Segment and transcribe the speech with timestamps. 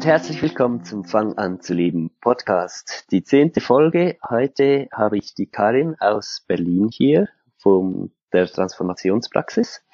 [0.00, 3.04] Und herzlich willkommen zum Fang an zu leben Podcast.
[3.10, 4.16] Die zehnte Folge.
[4.26, 7.28] Heute habe ich die Karin aus Berlin hier
[7.58, 9.84] von der Transformationspraxis.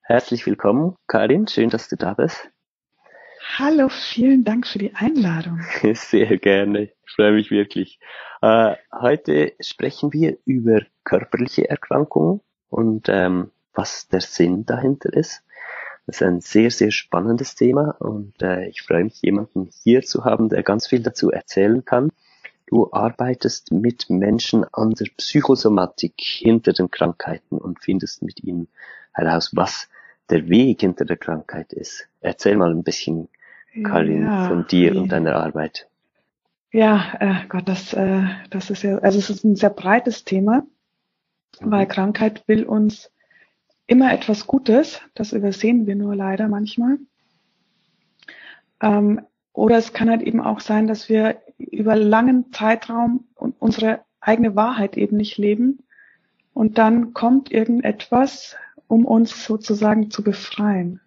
[0.00, 1.46] Herzlich willkommen, Karin.
[1.46, 2.50] Schön, dass du da bist.
[3.56, 5.60] Hallo, vielen Dank für die Einladung.
[5.94, 6.90] Sehr gerne.
[7.06, 8.00] Ich freue mich wirklich.
[8.42, 12.40] Äh, heute sprechen wir über körperliche Erkrankungen
[12.70, 15.44] und ähm, was der Sinn dahinter ist.
[16.06, 20.24] Das ist ein sehr, sehr spannendes Thema und äh, ich freue mich, jemanden hier zu
[20.24, 22.10] haben, der ganz viel dazu erzählen kann.
[22.66, 28.68] Du arbeitest mit Menschen an der Psychosomatik hinter den Krankheiten und findest mit ihnen
[29.12, 29.88] heraus, was
[30.30, 32.08] der Weg hinter der Krankheit ist.
[32.20, 33.28] Erzähl mal ein bisschen,
[33.82, 35.88] Karin, ja, von dir und deiner Arbeit.
[36.70, 40.66] Ja, äh, Gott, das, äh, das ist ja, also es ist ein sehr breites Thema,
[41.60, 41.70] mhm.
[41.70, 43.10] weil Krankheit will uns
[43.86, 45.00] immer etwas Gutes.
[45.14, 46.98] Das übersehen wir nur leider manchmal.
[48.80, 49.20] Ähm,
[49.52, 54.96] oder es kann halt eben auch sein, dass wir über langen Zeitraum unsere eigene Wahrheit
[54.96, 55.84] eben nicht leben.
[56.52, 61.00] Und dann kommt irgendetwas, um uns sozusagen zu befreien.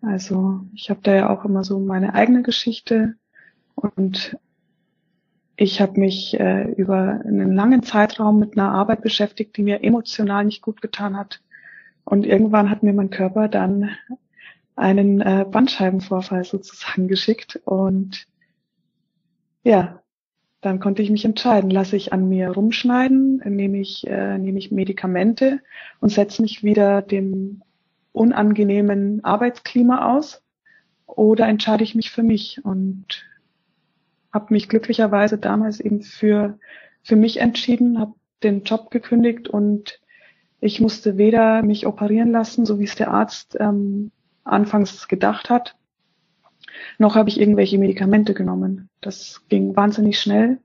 [0.00, 3.14] Also ich habe da ja auch immer so meine eigene Geschichte
[3.74, 4.36] und
[5.56, 10.44] ich habe mich äh, über einen langen Zeitraum mit einer Arbeit beschäftigt, die mir emotional
[10.44, 11.40] nicht gut getan hat.
[12.08, 13.90] Und irgendwann hat mir mein Körper dann
[14.76, 17.60] einen äh, Bandscheibenvorfall sozusagen geschickt.
[17.66, 18.26] Und
[19.62, 20.02] ja,
[20.62, 24.70] dann konnte ich mich entscheiden, lasse ich an mir rumschneiden, nehme ich, äh, nehme ich
[24.70, 25.60] Medikamente
[26.00, 27.62] und setze mich wieder dem
[28.12, 30.42] unangenehmen Arbeitsklima aus
[31.04, 33.26] oder entscheide ich mich für mich und
[34.32, 36.58] habe mich glücklicherweise damals eben für,
[37.02, 40.00] für mich entschieden, habe den Job gekündigt und
[40.60, 44.10] ich musste weder mich operieren lassen, so wie es der Arzt ähm,
[44.44, 45.76] anfangs gedacht hat,
[46.98, 48.88] noch habe ich irgendwelche Medikamente genommen.
[49.00, 50.58] Das ging wahnsinnig schnell.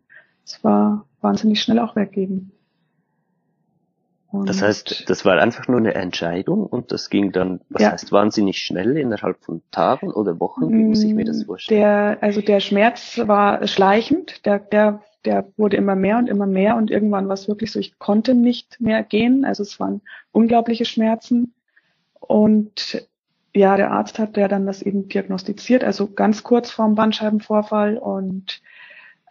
[0.45, 2.51] Es war wahnsinnig schnell auch weggeben.
[4.33, 7.91] Und das heißt, das war einfach nur eine Entscheidung und das ging dann, was ja.
[7.91, 10.69] heißt wahnsinnig schnell innerhalb von Tagen oder Wochen?
[10.69, 11.81] Wie muss ich mir das mm, vorstellen?
[11.81, 16.75] Der, also der Schmerz war schleichend, der, der der wurde immer mehr und immer mehr
[16.75, 19.45] und irgendwann war es wirklich so, ich konnte nicht mehr gehen.
[19.45, 20.01] Also es waren
[20.31, 21.53] unglaubliche Schmerzen.
[22.19, 23.07] Und
[23.53, 28.61] ja, der Arzt hat ja dann das eben diagnostiziert, also ganz kurz vorm Bandscheibenvorfall und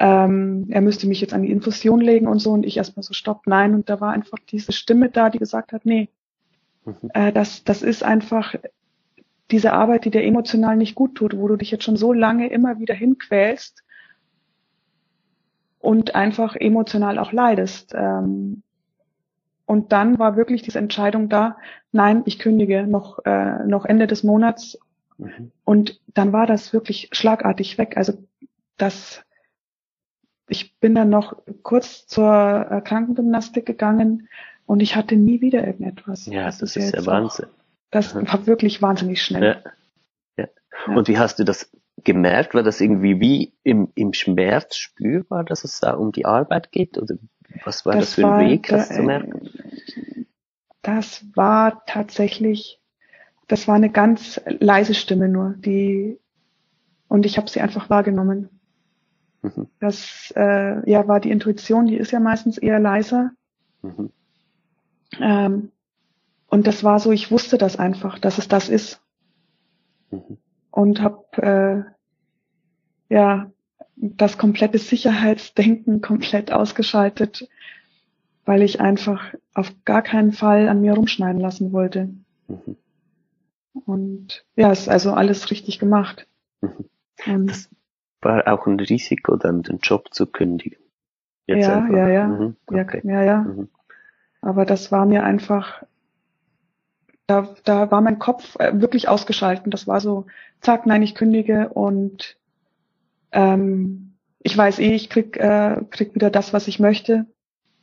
[0.02, 3.14] ähm, er müsste mich jetzt an die Infusion legen und so und ich erstmal so
[3.14, 3.72] stopp, nein.
[3.72, 6.08] Und da war einfach diese Stimme da, die gesagt hat, nee,
[6.84, 7.10] mhm.
[7.14, 8.56] äh, das, das ist einfach
[9.52, 12.48] diese Arbeit, die dir emotional nicht gut tut, wo du dich jetzt schon so lange
[12.48, 13.84] immer wieder hinquälst
[15.78, 17.92] und einfach emotional auch leidest.
[17.94, 18.64] Ähm,
[19.66, 21.58] und dann war wirklich diese Entscheidung da,
[21.92, 24.80] nein, ich kündige noch, äh, noch Ende des Monats.
[25.16, 25.52] Mhm.
[25.62, 27.96] Und dann war das wirklich schlagartig weg.
[27.96, 28.14] Also
[28.78, 29.22] das,
[30.48, 34.28] ich bin dann noch kurz zur äh, Krankengymnastik gegangen
[34.66, 36.26] und ich hatte nie wieder irgendetwas.
[36.26, 37.46] Ja, das, das ist ja Wahnsinn.
[37.46, 37.50] Auch,
[37.90, 38.26] das mhm.
[38.28, 39.62] war wirklich wahnsinnig schnell.
[40.36, 40.46] Ja.
[40.86, 40.94] Ja.
[40.94, 41.70] Und wie hast du das
[42.04, 42.54] gemerkt?
[42.54, 46.98] War das irgendwie wie im, im Schmerz spürbar, dass es da um die Arbeit geht?
[46.98, 47.16] Oder
[47.64, 49.50] was war das, das für ein Weg, das zu merken?
[50.80, 52.80] Das war tatsächlich,
[53.46, 56.18] das war eine ganz leise Stimme nur, die
[57.08, 58.48] und ich habe sie einfach wahrgenommen.
[59.42, 59.68] Mhm.
[59.80, 63.32] Das äh, ja war die Intuition, die ist ja meistens eher leiser.
[63.82, 64.10] Mhm.
[65.20, 65.72] Ähm,
[66.46, 69.00] und das war so, ich wusste das einfach, dass es das ist.
[70.10, 70.38] Mhm
[70.72, 71.86] und habe
[73.08, 73.52] äh, ja
[73.96, 77.48] das komplette Sicherheitsdenken komplett ausgeschaltet,
[78.44, 82.08] weil ich einfach auf gar keinen Fall an mir rumschneiden lassen wollte.
[82.48, 82.76] Mhm.
[83.86, 86.26] Und ja, ist also alles richtig gemacht.
[86.60, 87.46] Mhm.
[87.46, 87.70] das
[88.22, 90.78] war auch ein Risiko, dann den Job zu kündigen.
[91.46, 91.96] Jetzt ja, einfach.
[91.96, 92.56] ja, ja, mhm.
[92.66, 93.00] okay.
[93.04, 93.38] ja, ja, ja.
[93.42, 93.68] Mhm.
[94.40, 95.82] Aber das war mir einfach
[97.26, 99.70] da, da war mein Kopf äh, wirklich ausgeschalten.
[99.70, 100.26] Das war so,
[100.60, 102.36] zack, nein, ich kündige und
[103.32, 107.26] ähm, ich weiß eh, ich krieg, äh, krieg wieder das, was ich möchte.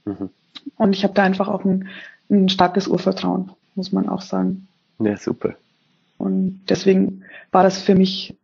[0.05, 0.29] Mhm.
[0.77, 1.87] Und ich habe da einfach auch ein,
[2.29, 4.67] ein starkes Urvertrauen, muss man auch sagen.
[4.99, 5.55] Ja, super.
[6.17, 8.37] Und deswegen war das für mich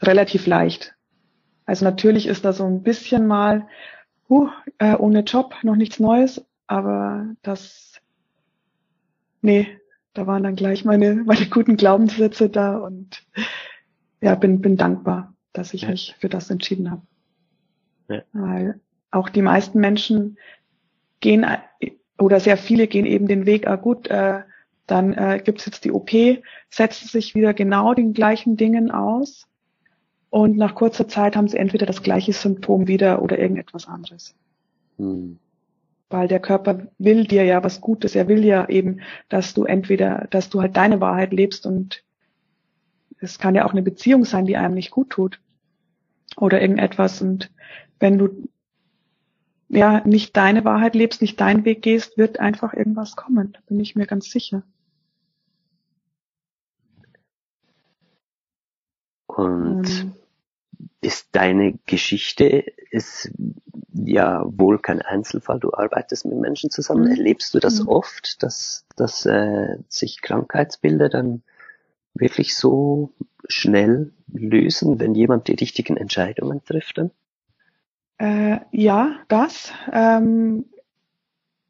[0.00, 0.94] relativ leicht.
[1.66, 3.66] Also natürlich ist da so ein bisschen mal,
[4.28, 4.48] uh,
[4.78, 8.00] äh, ohne Job, noch nichts Neues, aber das,
[9.40, 9.68] nee,
[10.14, 13.24] da waren dann gleich meine, meine guten Glaubenssätze da und
[14.20, 15.90] ja, bin, bin dankbar, dass ich ja.
[15.90, 17.02] mich für das entschieden habe.
[18.08, 18.22] Ja.
[18.32, 18.80] Weil
[19.10, 20.38] auch die meisten Menschen
[21.20, 21.46] gehen
[22.18, 24.42] oder sehr viele gehen eben den Weg, ah gut, äh,
[24.86, 26.10] dann äh, gibt's jetzt die OP,
[26.68, 29.46] setzen sich wieder genau den gleichen Dingen aus
[30.32, 34.34] Und nach kurzer Zeit haben sie entweder das gleiche Symptom wieder oder irgendetwas anderes.
[34.96, 35.38] Mhm.
[36.08, 38.14] Weil der Körper will dir ja was Gutes.
[38.14, 42.02] Er will ja eben, dass du entweder, dass du halt deine Wahrheit lebst und
[43.20, 45.38] es kann ja auch eine Beziehung sein, die einem nicht gut tut.
[46.38, 47.20] Oder irgendetwas.
[47.20, 47.50] Und
[48.00, 48.48] wenn du
[49.68, 53.52] ja nicht deine Wahrheit lebst, nicht deinen Weg gehst, wird einfach irgendwas kommen.
[53.52, 54.62] Da bin ich mir ganz sicher.
[59.26, 60.21] Und mhm
[61.02, 63.30] ist deine Geschichte ist
[63.92, 65.58] ja wohl kein Einzelfall.
[65.58, 67.04] Du arbeitest mit Menschen zusammen.
[67.04, 67.10] Mhm.
[67.10, 67.88] Erlebst du das mhm.
[67.88, 71.42] oft, dass, dass äh, sich Krankheitsbilder dann
[72.14, 73.12] wirklich so
[73.48, 76.98] schnell lösen, wenn jemand die richtigen Entscheidungen trifft?
[76.98, 77.10] Dann?
[78.18, 79.72] Äh, ja, das.
[79.92, 80.66] Ähm,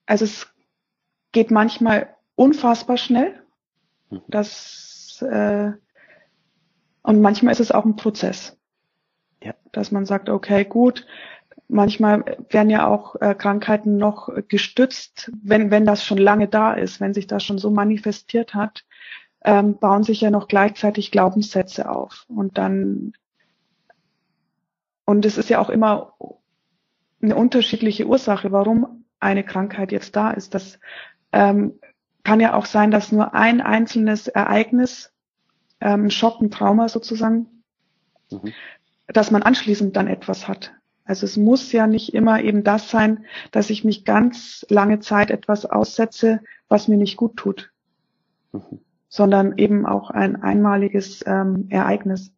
[0.04, 0.46] also es
[1.32, 3.42] geht manchmal unfassbar schnell.
[4.10, 4.20] Mhm.
[4.28, 5.72] Das äh,
[7.02, 8.56] und manchmal ist es auch ein Prozess.
[9.44, 9.54] Ja.
[9.72, 11.06] Dass man sagt, okay, gut,
[11.68, 17.00] manchmal werden ja auch äh, Krankheiten noch gestützt, wenn, wenn das schon lange da ist,
[17.00, 18.84] wenn sich das schon so manifestiert hat,
[19.44, 22.26] ähm, bauen sich ja noch gleichzeitig Glaubenssätze auf.
[22.28, 23.14] Und dann,
[25.04, 26.14] und es ist ja auch immer
[27.20, 30.54] eine unterschiedliche Ursache, warum eine Krankheit jetzt da ist.
[30.54, 30.78] Das
[31.32, 31.78] ähm,
[32.24, 35.12] kann ja auch sein, dass nur ein einzelnes Ereignis,
[35.80, 37.46] ähm, Schock, ein Trauma sozusagen,
[38.30, 38.52] mhm
[39.06, 40.72] dass man anschließend dann etwas hat.
[41.04, 45.30] Also es muss ja nicht immer eben das sein, dass ich mich ganz lange Zeit
[45.30, 47.72] etwas aussetze, was mir nicht gut tut,
[48.52, 48.80] mhm.
[49.08, 52.32] sondern eben auch ein einmaliges ähm, Ereignis.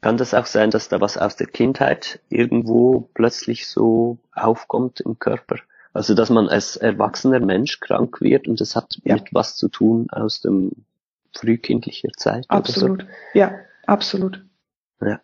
[0.00, 5.18] Kann das auch sein, dass da was aus der Kindheit irgendwo plötzlich so aufkommt im
[5.18, 5.56] Körper?
[5.92, 9.14] Also dass man als erwachsener Mensch krank wird und das hat ja.
[9.14, 10.72] mit was zu tun aus dem
[11.34, 12.44] frühkindlicher Zeit?
[12.48, 13.38] Absolut, so?
[13.38, 13.54] ja,
[13.86, 14.44] absolut.
[15.00, 15.20] Ja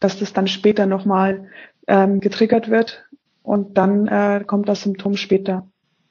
[0.00, 1.48] dass das dann später nochmal
[1.86, 3.04] ähm, getriggert wird
[3.42, 5.66] und dann äh, kommt das Symptom später.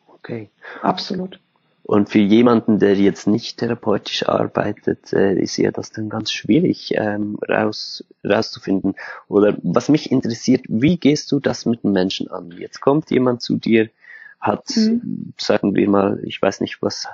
[0.07, 0.49] Okay.
[0.81, 1.39] Absolut.
[1.83, 6.95] Und für jemanden, der jetzt nicht therapeutisch arbeitet, äh, ist ja das dann ganz schwierig
[6.95, 8.95] ähm, raus, rauszufinden.
[9.27, 12.51] Oder was mich interessiert, wie gehst du das mit den Menschen an?
[12.57, 13.91] Jetzt kommt jemand zu dir,
[14.39, 15.33] hat, mhm.
[15.37, 17.07] sagen wir mal, ich weiß nicht was,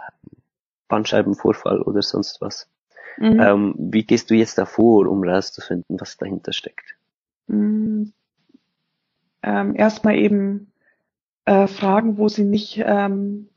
[0.88, 2.68] Bandscheibenvorfall oder sonst was.
[3.18, 3.40] Mhm.
[3.40, 6.96] Ähm, wie gehst du jetzt davor, um rauszufinden, was dahinter steckt?
[7.48, 8.14] Mhm.
[9.44, 10.72] Ähm, erstmal eben
[11.46, 13.50] äh, fragen, wo sie nicht, ähm,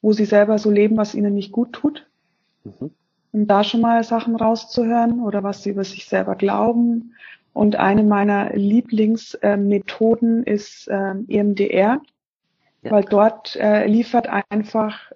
[0.00, 2.06] wo sie selber so leben, was ihnen nicht gut tut.
[2.64, 2.90] Mhm.
[3.32, 7.14] Um da schon mal Sachen rauszuhören oder was sie über sich selber glauben.
[7.52, 12.00] Und eine meiner Lieblingsmethoden äh, ist äh, EMDR,
[12.82, 12.90] ja.
[12.90, 15.12] weil dort äh, liefert einfach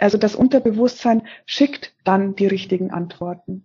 [0.00, 3.64] also das Unterbewusstsein schickt dann die richtigen Antworten.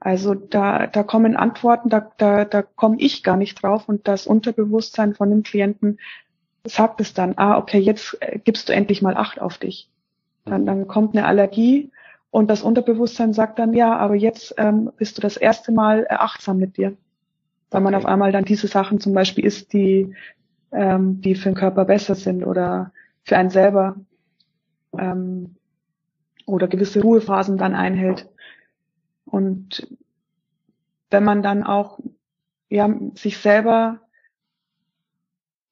[0.00, 4.26] Also da, da kommen Antworten, da, da, da komme ich gar nicht drauf und das
[4.26, 5.98] Unterbewusstsein von dem Klienten
[6.64, 9.88] sagt es dann, ah, okay, jetzt äh, gibst du endlich mal Acht auf dich.
[10.44, 11.92] Dann, dann kommt eine Allergie
[12.32, 16.58] und das Unterbewusstsein sagt dann, ja, aber jetzt ähm, bist du das erste Mal achtsam
[16.58, 16.96] mit dir.
[17.70, 20.14] Weil man auf einmal dann diese Sachen zum Beispiel isst, die,
[20.72, 23.96] ähm, die für den Körper besser sind oder für einen selber
[24.98, 25.56] ähm,
[26.46, 28.28] oder gewisse Ruhephasen dann einhält.
[29.24, 29.86] Und
[31.10, 31.98] wenn man dann auch
[32.68, 34.00] ja, sich selber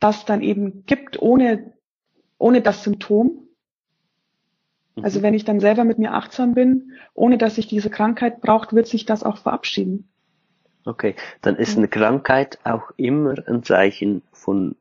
[0.01, 1.73] das dann eben gibt, ohne,
[2.39, 3.49] ohne das Symptom.
[5.01, 5.23] Also mhm.
[5.23, 8.87] wenn ich dann selber mit mir achtsam bin, ohne dass ich diese Krankheit braucht, wird
[8.87, 10.09] sich das auch verabschieden.
[10.85, 14.77] Okay, dann ist eine Krankheit auch immer ein Zeichen von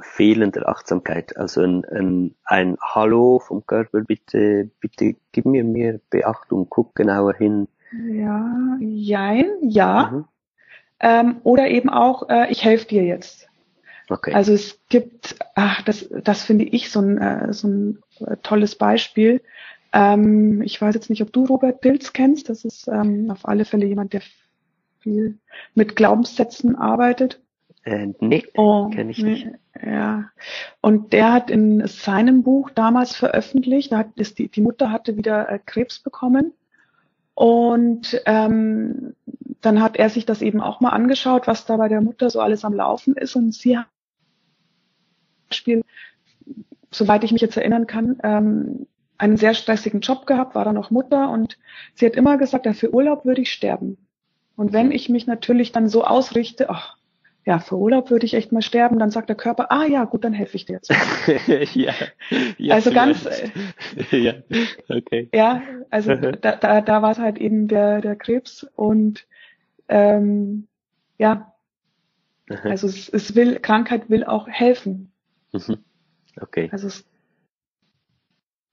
[0.00, 1.36] fehlender Achtsamkeit.
[1.36, 7.34] Also ein, ein, ein Hallo vom Körper, bitte, bitte gib mir mehr Beachtung, guck genauer
[7.34, 7.68] hin.
[8.08, 10.10] Ja, jein, ja.
[10.12, 10.24] Mhm.
[11.00, 13.48] Ähm, oder eben auch, äh, ich helfe dir jetzt.
[14.08, 14.32] Okay.
[14.34, 18.76] Also es gibt, ach, das, das finde ich so ein, äh, so ein äh, tolles
[18.76, 19.42] Beispiel.
[19.92, 22.48] Ähm, ich weiß jetzt nicht, ob du Robert Pilz kennst.
[22.48, 24.22] Das ist ähm, auf alle Fälle jemand, der
[25.00, 25.38] viel
[25.74, 27.40] mit Glaubenssätzen arbeitet.
[27.84, 29.46] Äh, nee, oh, kenne ich nicht.
[29.84, 30.30] Ja.
[30.80, 35.16] Und der hat in seinem Buch damals veröffentlicht, da hat, ist die, die Mutter hatte
[35.16, 36.52] wieder äh, Krebs bekommen.
[37.34, 39.14] Und ähm,
[39.60, 42.40] dann hat er sich das eben auch mal angeschaut, was da bei der Mutter so
[42.40, 43.34] alles am Laufen ist.
[43.34, 43.86] Und sie hat
[45.48, 45.82] Beispiel,
[46.90, 48.86] soweit ich mich jetzt erinnern kann, ähm,
[49.18, 51.58] einen sehr stressigen Job gehabt, war dann noch Mutter und
[51.94, 53.96] sie hat immer gesagt, ja, für Urlaub würde ich sterben.
[54.56, 56.96] Und wenn ich mich natürlich dann so ausrichte, ach,
[57.46, 60.24] ja, für Urlaub würde ich echt mal sterben, dann sagt der Körper, ah ja, gut,
[60.24, 60.90] dann helfe ich dir jetzt.
[61.74, 61.92] ja,
[62.56, 63.50] ja, also ganz, äh,
[64.18, 64.34] ja,
[64.88, 65.28] okay.
[65.32, 69.26] Ja, also da, da, da war es halt eben der, der Krebs und
[69.88, 70.68] ähm,
[71.18, 71.54] ja,
[72.48, 75.12] also es, es will, Krankheit will auch helfen.
[75.52, 75.78] Mhm.
[76.40, 76.68] Okay.
[76.72, 77.04] Also es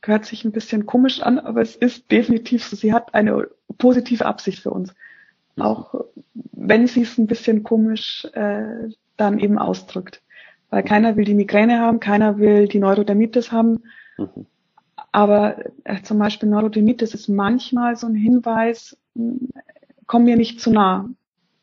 [0.04, 2.76] hört sich ein bisschen komisch an, aber es ist definitiv so.
[2.76, 3.48] Sie hat eine
[3.78, 4.94] positive Absicht für uns.
[5.56, 5.64] Mhm.
[5.64, 5.96] Auch
[6.54, 10.22] wenn sie es ein bisschen komisch äh, dann eben ausdrückt.
[10.70, 13.84] Weil keiner will die Migräne haben, keiner will die Neurodermitis haben.
[14.18, 14.46] Mhm.
[15.12, 18.98] Aber äh, zum Beispiel Neurodermitis ist manchmal so ein Hinweis,
[20.08, 21.10] komm mir nicht zu nah.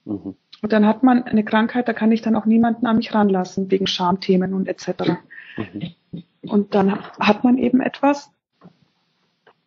[0.05, 0.35] Mhm.
[0.61, 3.71] Und dann hat man eine Krankheit, da kann ich dann auch niemanden an mich ranlassen,
[3.71, 5.19] wegen Schamthemen und etc.
[5.57, 6.23] Mhm.
[6.43, 8.31] Und dann hat man eben etwas,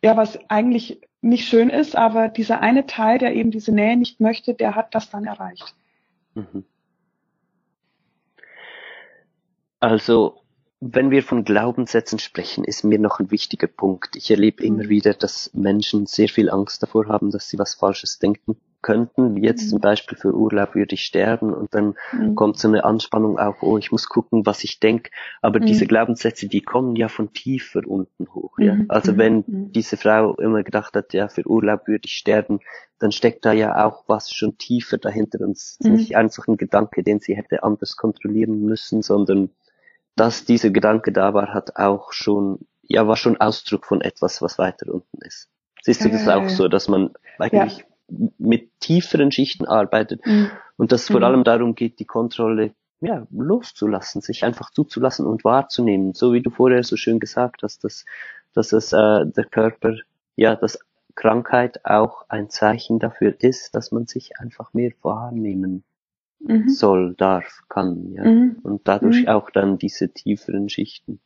[0.03, 4.19] ja, was eigentlich nicht schön ist, aber dieser eine Teil, der eben diese Nähe nicht
[4.19, 5.75] möchte, der hat das dann erreicht.
[6.33, 6.65] Mhm.
[9.79, 10.41] Also,
[10.79, 14.15] wenn wir von Glaubenssätzen sprechen, ist mir noch ein wichtiger Punkt.
[14.15, 14.89] Ich erlebe immer mhm.
[14.89, 19.43] wieder, dass Menschen sehr viel Angst davor haben, dass sie was Falsches denken könnten, wie
[19.43, 19.69] jetzt mhm.
[19.69, 22.35] zum Beispiel für Urlaub würde ich sterben und dann mhm.
[22.35, 25.11] kommt so eine Anspannung auf, oh, ich muss gucken, was ich denke.
[25.41, 25.65] Aber mhm.
[25.65, 28.57] diese Glaubenssätze, die kommen ja von tiefer unten hoch.
[28.57, 28.75] Ja?
[28.75, 28.85] Mhm.
[28.89, 29.71] Also wenn mhm.
[29.71, 32.59] diese Frau immer gedacht hat, ja, für Urlaub würde ich sterben,
[32.99, 35.93] dann steckt da ja auch was schon tiefer dahinter und es ist mhm.
[35.93, 39.49] nicht einfach ein Gedanke, den sie hätte anders kontrollieren müssen, sondern
[40.15, 44.59] dass dieser Gedanke da war, hat auch schon, ja, war schon Ausdruck von etwas, was
[44.59, 45.49] weiter unten ist.
[45.83, 47.85] Siehst du das auch so, dass man eigentlich ja
[48.37, 50.49] mit tieferen Schichten arbeitet mhm.
[50.77, 51.25] und dass es vor mhm.
[51.25, 56.51] allem darum geht, die Kontrolle ja, loszulassen, sich einfach zuzulassen und wahrzunehmen, so wie du
[56.51, 58.05] vorher so schön gesagt hast, dass,
[58.53, 59.95] dass es äh, der Körper,
[60.35, 60.79] ja, dass
[61.15, 65.83] Krankheit auch ein Zeichen dafür ist, dass man sich einfach mehr wahrnehmen
[66.39, 66.69] mhm.
[66.69, 68.59] soll, darf, kann, ja, mhm.
[68.61, 69.29] und dadurch mhm.
[69.29, 71.19] auch dann diese tieferen Schichten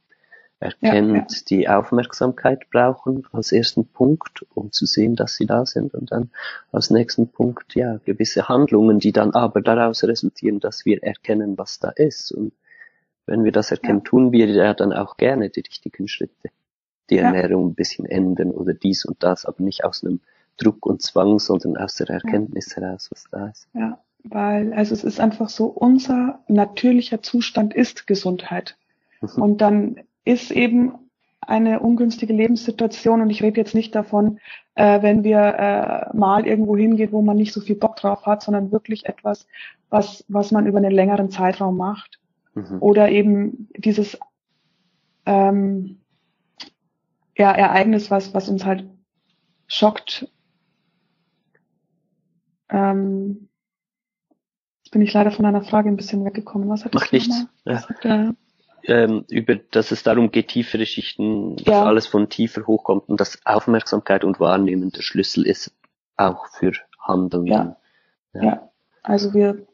[0.60, 1.44] erkennt, ja, ja.
[1.50, 6.32] die Aufmerksamkeit brauchen als ersten Punkt, um zu sehen, dass sie da sind und dann
[6.72, 11.80] als nächsten Punkt, ja, gewisse Handlungen, die dann aber daraus resultieren, dass wir erkennen, was
[11.80, 12.32] da ist.
[12.32, 12.54] Und
[13.26, 14.10] wenn wir das erkennen, ja.
[14.10, 16.50] tun wir ja dann auch gerne die richtigen Schritte.
[17.10, 20.22] Die Ernährung ein bisschen ändern oder dies und das, aber nicht aus einem
[20.58, 23.68] Druck und Zwang, sondern aus der Erkenntnis heraus, was da ist.
[23.74, 28.78] Ja, weil, also es ist einfach so, unser natürlicher Zustand ist Gesundheit.
[29.22, 29.42] Mhm.
[29.42, 30.94] Und dann ist eben
[31.42, 34.40] eine ungünstige Lebenssituation und ich rede jetzt nicht davon,
[34.74, 38.42] äh, wenn wir äh, mal irgendwo hingeht, wo man nicht so viel Bock drauf hat,
[38.42, 39.48] sondern wirklich etwas,
[39.90, 42.20] was, was man über einen längeren Zeitraum macht.
[42.56, 42.78] Mhm.
[42.80, 44.18] Oder eben dieses
[45.26, 46.02] ähm,
[47.38, 48.86] ja, Ereignis, was, was uns halt
[49.68, 50.28] schockt.
[52.70, 53.50] Ähm,
[54.84, 56.70] jetzt bin ich leider von einer Frage ein bisschen weggekommen.
[56.70, 57.46] Was hat Macht nichts.
[57.66, 57.88] Ja.
[57.88, 58.32] Hat, äh,
[58.88, 61.84] ähm, über, dass es darum geht, tiefere Schichten, dass ja.
[61.84, 65.74] alles von tiefer hochkommt und dass Aufmerksamkeit und Wahrnehmen der Schlüssel ist,
[66.18, 67.48] auch für Handeln.
[67.48, 67.78] Ja.
[68.34, 68.44] ja.
[68.44, 68.70] ja.
[69.04, 69.66] also wir,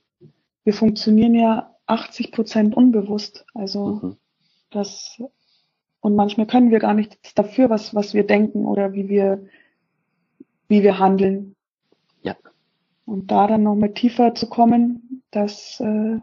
[0.64, 3.46] wir funktionieren ja 80 Prozent unbewusst.
[3.54, 4.18] Also mhm.
[4.70, 5.22] das,
[6.00, 9.46] und manchmal können wir gar nichts dafür, was, was wir denken oder wie wir,
[10.68, 11.56] wie wir handeln.
[12.22, 12.36] Ja.
[13.06, 16.20] Und da dann nochmal tiefer zu kommen, das, äh,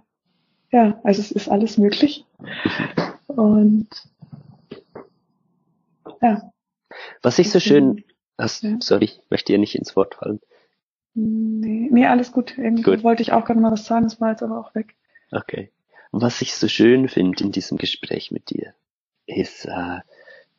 [0.70, 2.24] ja, also es ist alles möglich.
[3.26, 3.88] Und
[6.20, 6.52] ja.
[7.22, 8.04] Was ich so schön,
[8.36, 8.76] hast, ja.
[8.80, 10.40] sorry, ich möchte dir nicht ins Wort fallen.
[11.14, 12.56] Nee, nee alles gut.
[12.56, 13.02] Irgendwie gut.
[13.02, 14.94] wollte ich auch gerade mal was sagen, das war jetzt aber auch weg.
[15.32, 15.72] Okay.
[16.10, 18.74] Was ich so schön finde in diesem Gespräch mit dir,
[19.26, 19.98] ist, äh,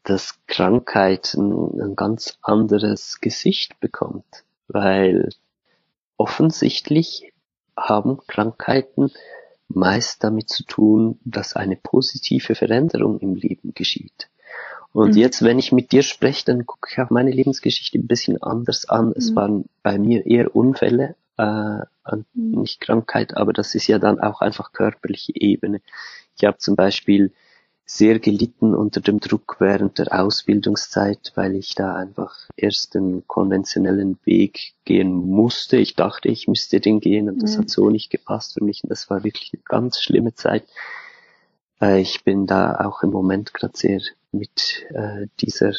[0.03, 5.29] dass Krankheit ein, ein ganz anderes Gesicht bekommt, weil
[6.17, 7.33] offensichtlich
[7.75, 9.11] haben Krankheiten
[9.69, 14.29] meist damit zu tun, dass eine positive Veränderung im Leben geschieht.
[14.91, 15.17] Und mhm.
[15.17, 18.89] jetzt, wenn ich mit dir spreche, dann gucke ich auch meine Lebensgeschichte ein bisschen anders
[18.89, 19.13] an.
[19.15, 19.35] Es mhm.
[19.35, 22.25] waren bei mir eher Unfälle, äh, mhm.
[22.33, 25.81] nicht Krankheit, aber das ist ja dann auch einfach körperliche Ebene.
[26.35, 27.31] Ich habe zum Beispiel
[27.91, 34.19] sehr gelitten unter dem Druck während der Ausbildungszeit, weil ich da einfach erst den konventionellen
[34.25, 35.77] Weg gehen musste.
[35.77, 37.61] Ich dachte, ich müsste den gehen und das mhm.
[37.61, 40.65] hat so nicht gepasst für mich und das war wirklich eine ganz schlimme Zeit.
[41.81, 45.73] Äh, ich bin da auch im Moment gerade sehr mit äh, dieser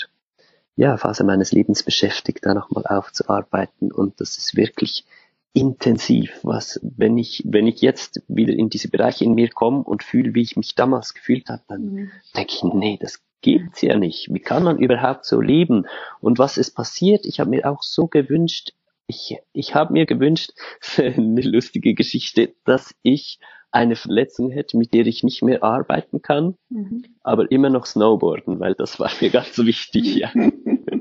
[0.75, 5.05] ja, Phase meines Lebens beschäftigt, da nochmal aufzuarbeiten und das ist wirklich
[5.53, 10.03] intensiv, was, wenn ich, wenn ich jetzt wieder in diese Bereiche in mir komme und
[10.03, 12.11] fühle, wie ich mich damals gefühlt habe, dann mhm.
[12.37, 14.33] denke ich, nee, das gibt's ja nicht.
[14.33, 15.87] Wie kann man überhaupt so leben?
[16.21, 17.27] Und was ist passiert?
[17.27, 18.73] Ich habe mir auch so gewünscht,
[19.07, 20.53] ich, ich habe mir gewünscht,
[20.97, 23.39] eine lustige Geschichte, dass ich
[23.73, 27.05] eine Verletzung hätte, mit der ich nicht mehr arbeiten kann, mhm.
[27.23, 30.33] aber immer noch Snowboarden, weil das war mir ganz wichtig, ja.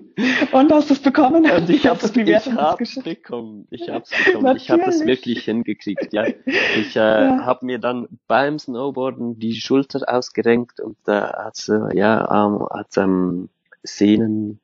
[0.51, 1.49] Und hast du es bekommen?
[1.49, 3.67] Und ich habe es bekommen.
[3.69, 4.57] Ich habe es bekommen.
[4.57, 6.13] Ich habe es wirklich hingekriegt.
[6.13, 7.45] Ja, ich äh, ja.
[7.45, 12.67] habe mir dann beim Snowboarden die Schulter ausgerenkt und da äh, hat's äh, ja ähm,
[12.69, 13.49] hat ähm,
[13.83, 14.59] Sehnen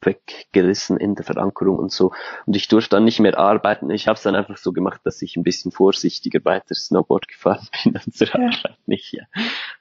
[0.00, 2.12] weggerissen in der Verankerung und so.
[2.46, 3.90] Und ich durfte dann nicht mehr arbeiten.
[3.90, 7.66] Ich habe es dann einfach so gemacht, dass ich ein bisschen vorsichtiger weiter Snowboard gefahren
[7.84, 8.34] bin zur ja.
[8.34, 9.12] Arbeit nicht.
[9.12, 9.24] Ja.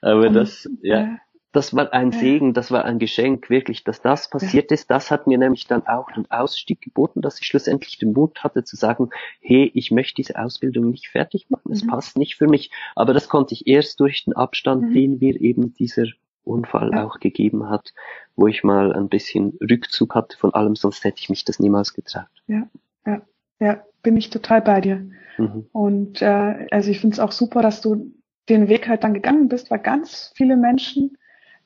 [0.01, 1.17] Aber und, das, ja,
[1.55, 4.91] das war ein Segen, das war ein Geschenk, wirklich, dass das passiert ist.
[4.91, 8.63] Das hat mir nämlich dann auch den Ausstieg geboten, dass ich schlussendlich den Mut hatte
[8.63, 9.09] zu sagen,
[9.39, 11.87] hey, ich möchte diese Ausbildung nicht fertig machen, es mhm.
[11.87, 12.71] passt nicht für mich.
[12.95, 14.93] Aber das konnte ich erst durch den Abstand, mhm.
[14.93, 16.07] den mir eben dieser
[16.43, 17.05] Unfall ja.
[17.05, 17.93] auch gegeben hat,
[18.35, 21.93] wo ich mal ein bisschen Rückzug hatte von allem, sonst hätte ich mich das niemals
[21.93, 22.25] getraut.
[22.47, 22.67] Ja,
[23.05, 23.21] ja,
[23.59, 25.07] ja, bin ich total bei dir.
[25.37, 25.67] Mhm.
[25.71, 28.13] Und äh, also ich finde es auch super, dass du
[28.49, 31.17] den Weg halt dann gegangen bist, weil ganz viele Menschen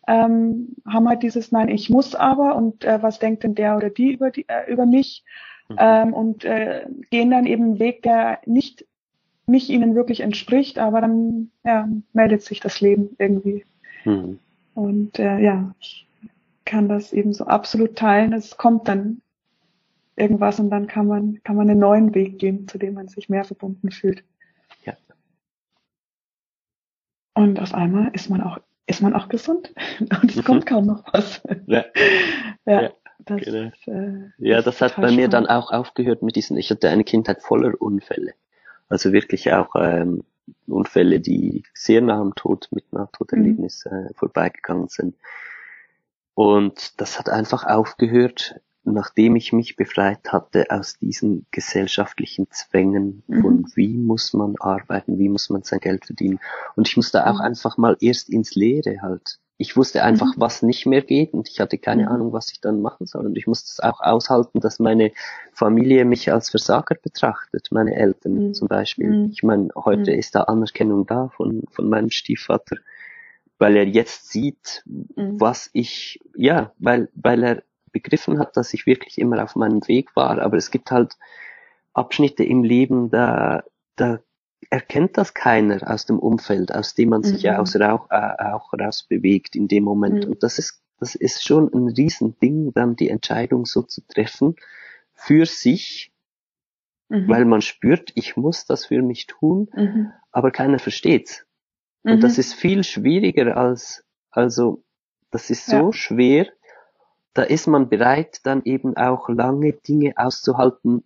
[0.09, 3.91] ähm, haben halt dieses Nein, ich muss aber und äh, was denkt denn der oder
[3.91, 5.23] die über, die, äh, über mich
[5.69, 5.75] mhm.
[5.77, 8.87] ähm, und äh, gehen dann eben einen Weg, der nicht,
[9.45, 13.63] nicht ihnen wirklich entspricht, aber dann ja, meldet sich das Leben irgendwie.
[14.03, 14.39] Mhm.
[14.73, 16.07] Und äh, ja, ich
[16.65, 18.33] kann das eben so absolut teilen.
[18.33, 19.21] Es kommt dann
[20.15, 23.29] irgendwas und dann kann man, kann man einen neuen Weg gehen, zu dem man sich
[23.29, 24.23] mehr verbunden fühlt.
[24.85, 24.93] Ja.
[27.35, 28.59] Und auf einmal ist man auch
[28.89, 30.43] ist man auch gesund und es mhm.
[30.43, 31.41] kommt kaum noch was.
[31.67, 31.85] Ja.
[32.65, 32.91] ja, ja.
[33.19, 33.71] Das, genau.
[33.85, 35.17] äh, ja, das hat bei spannend.
[35.17, 38.33] mir dann auch aufgehört mit diesen, ich hatte eine Kindheit voller Unfälle.
[38.87, 40.23] Also wirklich auch ähm,
[40.67, 44.07] Unfälle, die sehr nah am Tod mit Nahtoderlebnis mhm.
[44.07, 45.15] äh, vorbeigegangen sind.
[46.33, 53.57] Und das hat einfach aufgehört, nachdem ich mich befreit hatte aus diesen gesellschaftlichen Zwängen von
[53.57, 53.71] mhm.
[53.75, 56.39] wie muss man arbeiten, wie muss man sein Geld verdienen.
[56.75, 57.41] Und ich musste auch mhm.
[57.41, 59.39] einfach mal erst ins Leere halt.
[59.61, 60.41] Ich wusste einfach, mhm.
[60.41, 62.07] was nicht mehr geht und ich hatte keine mhm.
[62.07, 63.25] Ahnung, was ich dann machen soll.
[63.25, 65.11] Und ich musste es auch aushalten, dass meine
[65.51, 68.53] Familie mich als Versager betrachtet, meine Eltern mhm.
[68.53, 69.09] zum Beispiel.
[69.09, 69.29] Mhm.
[69.33, 72.77] Ich meine, heute ist da Anerkennung da von, von meinem Stiefvater
[73.61, 79.17] weil er jetzt sieht, was ich, ja, weil, weil er begriffen hat, dass ich wirklich
[79.17, 80.39] immer auf meinem Weg war.
[80.39, 81.17] Aber es gibt halt
[81.93, 83.63] Abschnitte im Leben, da,
[83.95, 84.19] da
[84.69, 87.45] erkennt das keiner aus dem Umfeld, aus dem man sich mhm.
[87.45, 90.25] ja aus Rauch, äh, auch raus bewegt in dem Moment.
[90.25, 90.31] Mhm.
[90.31, 94.55] Und das ist, das ist schon ein Riesending, dann die Entscheidung so zu treffen
[95.13, 96.11] für sich,
[97.09, 97.27] mhm.
[97.27, 100.11] weil man spürt, ich muss das für mich tun, mhm.
[100.31, 101.45] aber keiner versteht's.
[102.03, 102.39] Und das mhm.
[102.39, 104.83] ist viel schwieriger als, also,
[105.31, 105.93] das ist so ja.
[105.93, 106.47] schwer,
[107.39, 111.05] da ist man bereit, dann eben auch lange Dinge auszuhalten,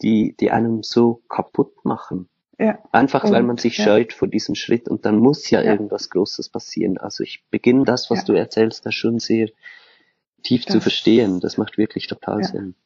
[0.00, 2.28] die, die einem so kaputt machen.
[2.56, 2.78] Ja.
[2.92, 3.84] Einfach weil man sich ja.
[3.84, 6.98] scheut vor diesem Schritt und dann muss ja, ja, irgendwas Großes passieren.
[6.98, 8.24] Also ich beginne das, was ja.
[8.26, 9.48] du erzählst, da schon sehr
[10.44, 11.40] tief das, zu verstehen.
[11.40, 12.76] Das macht wirklich total Sinn.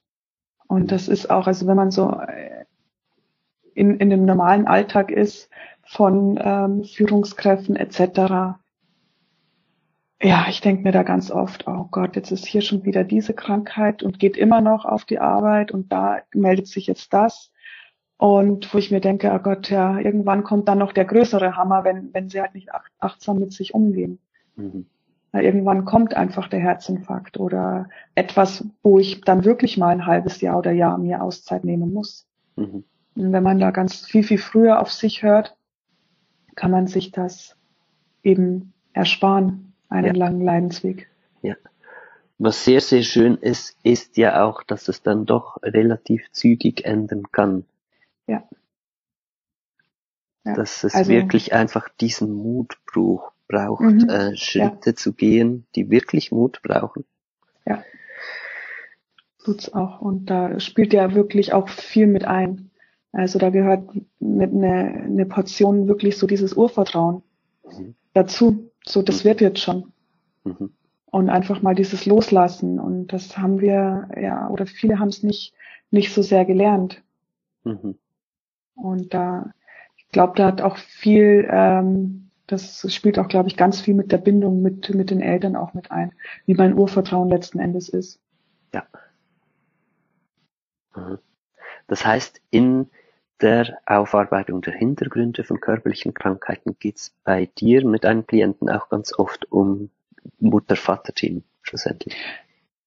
[0.66, 2.64] Und das ist auch, also wenn man so äh,
[3.74, 5.50] in, in dem normalen Alltag ist
[5.84, 8.56] von ähm, Führungskräften etc.,
[10.22, 13.34] ja, ich denke mir da ganz oft, oh Gott, jetzt ist hier schon wieder diese
[13.34, 17.52] Krankheit und geht immer noch auf die Arbeit und da meldet sich jetzt das.
[18.18, 21.84] Und wo ich mir denke, oh Gott, ja, irgendwann kommt dann noch der größere Hammer,
[21.84, 24.18] wenn, wenn sie halt nicht achtsam mit sich umgehen.
[24.56, 24.86] Mhm.
[25.34, 30.40] Ja, irgendwann kommt einfach der Herzinfarkt oder etwas, wo ich dann wirklich mal ein halbes
[30.40, 32.26] Jahr oder Jahr mir Auszeit nehmen muss.
[32.56, 32.84] Mhm.
[33.16, 35.56] Und wenn man da ganz viel, viel früher auf sich hört,
[36.54, 37.54] kann man sich das
[38.22, 40.24] eben ersparen einen ja.
[40.24, 41.08] langen Leidensweg.
[41.42, 41.54] Ja.
[42.38, 47.30] Was sehr, sehr schön ist, ist ja auch, dass es dann doch relativ zügig enden
[47.32, 47.64] kann.
[48.26, 48.44] Ja.
[50.44, 50.54] ja.
[50.54, 52.76] Dass es also, wirklich einfach diesen Mut
[53.48, 54.08] braucht, mhm.
[54.08, 54.96] äh, Schritte ja.
[54.96, 57.04] zu gehen, die wirklich Mut brauchen.
[57.64, 57.82] Ja.
[59.44, 60.00] Tut's auch.
[60.00, 62.70] Und da spielt ja wirklich auch viel mit ein.
[63.12, 67.22] Also da gehört mit eine, eine Portion wirklich so dieses Urvertrauen
[67.64, 67.94] mhm.
[68.12, 68.70] dazu.
[68.88, 69.92] So, das wird jetzt schon.
[70.44, 70.72] Mhm.
[71.06, 72.78] Und einfach mal dieses Loslassen.
[72.78, 75.54] Und das haben wir, ja, oder viele haben es nicht,
[75.90, 77.02] nicht so sehr gelernt.
[77.64, 77.98] Mhm.
[78.74, 79.52] Und da,
[79.96, 84.12] ich glaube, da hat auch viel, ähm, das spielt auch, glaube ich, ganz viel mit
[84.12, 86.12] der Bindung mit, mit den Eltern auch mit ein,
[86.44, 88.20] wie mein Urvertrauen letzten Endes ist.
[88.72, 88.86] Ja.
[90.94, 91.18] Mhm.
[91.88, 92.88] Das heißt, in
[93.40, 98.88] der Aufarbeitung der Hintergründe von körperlichen Krankheiten geht es bei dir mit deinen Klienten auch
[98.88, 99.90] ganz oft um
[100.40, 102.16] Mutter-Vater-Team schlussendlich.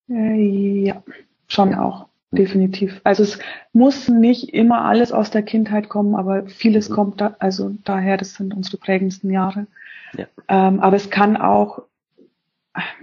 [0.09, 1.03] Äh, ja,
[1.47, 2.07] schon auch.
[2.31, 3.01] definitiv.
[3.03, 3.39] Also es
[3.73, 6.93] muss nicht immer alles aus der Kindheit kommen, aber vieles Mhm.
[6.93, 9.65] kommt da, also daher, das sind unsere prägendsten Jahre.
[10.13, 10.27] Ja.
[10.47, 11.83] Ähm, aber es kann auch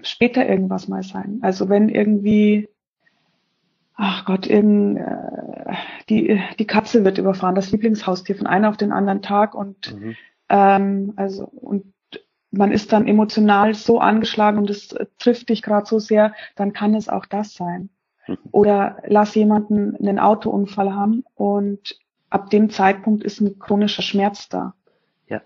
[0.03, 1.41] später irgendwas mal sein.
[1.43, 2.69] Also wenn irgendwie,
[3.97, 5.75] ach Gott, irgend, äh,
[6.09, 10.17] die, die Katze wird überfahren, das Lieblingshaustier von einem auf den anderen Tag und Mhm.
[10.49, 11.93] ähm, also und
[12.53, 16.95] man ist dann emotional so angeschlagen und es trifft dich gerade so sehr, dann kann
[16.95, 17.91] es auch das sein.
[18.29, 18.39] Mhm.
[18.53, 21.99] Oder lass jemanden einen Autounfall haben und
[22.31, 24.75] ab dem Zeitpunkt ist ein chronischer Schmerz da.
[25.29, 25.43] Ja.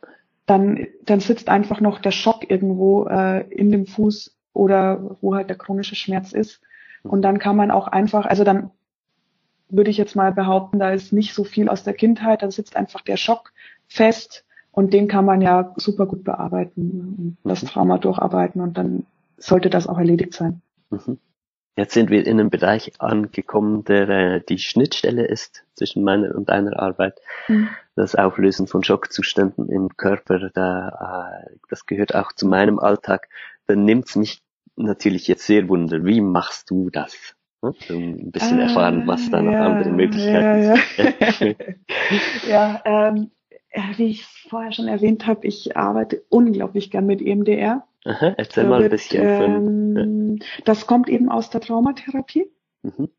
[0.47, 5.49] Dann, dann sitzt einfach noch der Schock irgendwo äh, in dem Fuß oder wo halt
[5.49, 6.61] der chronische Schmerz ist.
[7.03, 8.71] Und dann kann man auch einfach, also dann
[9.69, 12.77] würde ich jetzt mal behaupten, da ist nicht so viel aus der Kindheit, dann sitzt
[12.77, 13.53] einfach der Schock
[13.87, 17.69] fest und den kann man ja super gut bearbeiten und das Mhm.
[17.69, 20.61] Trauma durcharbeiten und dann sollte das auch erledigt sein.
[20.91, 21.19] Mhm.
[21.77, 26.49] Jetzt sind wir in einem Bereich angekommen, der äh, die Schnittstelle ist zwischen meiner und
[26.49, 27.21] deiner Arbeit.
[27.97, 33.29] Das Auflösen von Schockzuständen im Körper, da, äh, das gehört auch zu meinem Alltag.
[33.67, 34.43] Dann nimmt's mich
[34.77, 37.37] natürlich jetzt sehr wunder, wie machst du das?
[37.63, 40.77] So ein bisschen erfahren, was da noch ja, andere Möglichkeiten ja,
[41.31, 41.57] sind.
[42.49, 43.31] Ja, ähm,
[43.75, 47.87] ja, wie ich vorher schon erwähnt habe, ich arbeite unglaublich gern mit EMDR.
[48.05, 49.97] Aha, erzähl mal ein bisschen von.
[49.97, 52.51] ähm, Das kommt eben aus der Traumatherapie.
[52.83, 53.11] Mhm.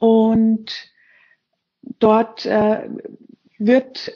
[0.00, 0.92] Und
[2.00, 2.88] dort äh,
[3.58, 4.12] wird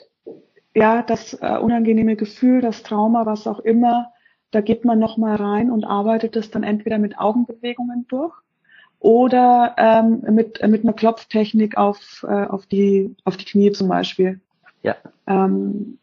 [0.75, 4.11] ja das äh, unangenehme Gefühl, das Trauma, was auch immer,
[4.51, 8.33] da geht man nochmal rein und arbeitet es dann entweder mit Augenbewegungen durch
[8.99, 13.87] oder ähm, mit, äh, mit einer Klopftechnik auf, äh, auf, die, auf die Knie zum
[13.87, 14.39] Beispiel.
[14.83, 14.95] Ja.
[15.27, 15.97] Ähm,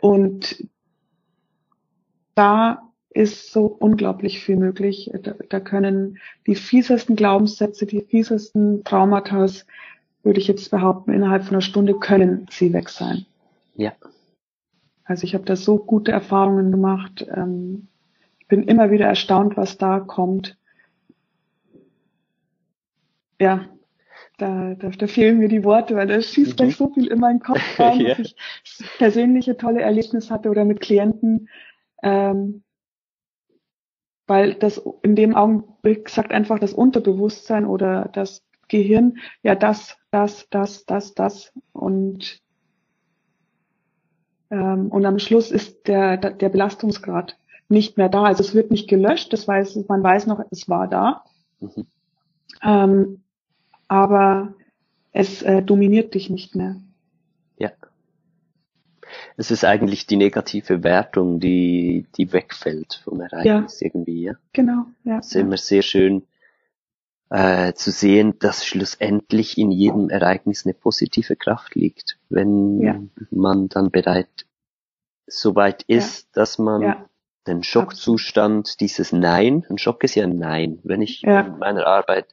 [0.00, 0.66] und
[2.34, 5.10] da ist so unglaublich viel möglich.
[5.22, 9.46] Da, da können die fiesesten Glaubenssätze, die fiesesten Traumata,
[10.22, 13.24] würde ich jetzt behaupten, innerhalb von einer Stunde können sie weg sein.
[13.74, 13.92] Ja.
[15.10, 17.26] Also ich habe da so gute Erfahrungen gemacht.
[17.34, 17.88] Ähm,
[18.38, 20.56] ich bin immer wieder erstaunt, was da kommt.
[23.40, 23.66] Ja,
[24.38, 26.56] da, da, da fehlen mir die Worte, weil da schießt Mhm.
[26.56, 28.14] gleich so viel in meinen Kopf rein, Ja.
[28.14, 28.36] dass ich
[28.98, 31.48] persönliche tolle Erlebnisse hatte oder mit Klienten.
[32.04, 32.62] Ähm,
[34.28, 40.46] weil das in dem Augenblick sagt einfach das Unterbewusstsein oder das Gehirn, ja das, das,
[40.50, 42.40] das, das, das und
[44.56, 47.36] und am Schluss ist der, der Belastungsgrad
[47.68, 48.24] nicht mehr da.
[48.24, 51.24] Also es wird nicht gelöscht, das weiß, man weiß noch, es war da,
[51.60, 51.86] Mhm.
[52.62, 53.20] ähm,
[53.86, 54.54] aber
[55.12, 56.76] es äh, dominiert dich nicht mehr.
[57.58, 57.70] Ja.
[59.36, 64.34] Es ist eigentlich die negative Wertung, die, die wegfällt vom Ereignis irgendwie, ja.
[64.52, 65.18] Genau, ja.
[65.18, 66.22] Es ist immer sehr schön
[67.30, 73.00] äh, zu sehen, dass schlussendlich in jedem Ereignis eine positive Kraft liegt, wenn Ja.
[73.30, 74.46] man dann bereit
[75.26, 77.08] soweit ist, dass man ja,
[77.46, 80.80] den Schockzustand, dieses Nein, ein Schock ist ja ein Nein.
[80.82, 81.40] Wenn ich Ja.
[81.42, 82.26] in meiner Arbeit